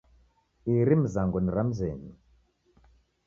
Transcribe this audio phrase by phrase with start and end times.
[0.77, 2.13] Iri mizango ni ra mzenyu